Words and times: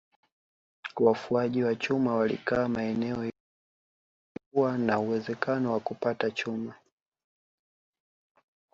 Wafuaji 0.95 1.63
wa 1.63 1.75
chuma 1.75 2.15
walikaa 2.15 2.67
maeneo 2.67 3.23
yote 3.23 3.37
yaliyokuwa 4.33 4.77
na 4.77 4.99
uwezekano 4.99 5.73
wa 5.73 5.79
kupata 5.79 6.31
chuma 6.31 6.75